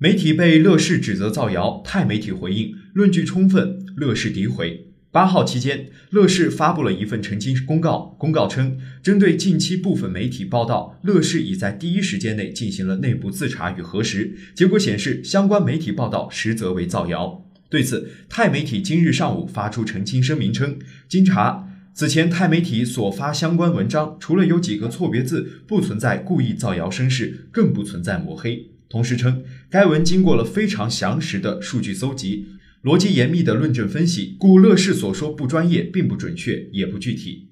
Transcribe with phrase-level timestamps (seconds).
[0.00, 4.86] 媒体被乐视指责造谣，泰媒体回应论据充分，乐视诋毁。
[5.10, 17.44] 八号期间，乐视发布了一份澄清公告，公告称，针对近期部分媒体报道，乐视已在第一时间内进行了内部自查与核实，结果显示相关媒体报道实则为造谣。
[17.68, 20.78] 对此，泰媒体今日上午发出澄清声明称，
[21.08, 28.77] 经查，此前泰媒体所发相关文章，除了有几个错别字，不存在故意造谣生事，更不存在抹黑。
[28.88, 32.46] 同时称，该文经过了非常详实的数据搜集，
[32.82, 37.47] 逻辑严密的论证分析，故乐视所说不专业并不准确，也不具体。